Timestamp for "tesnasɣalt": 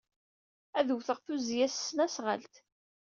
1.75-2.55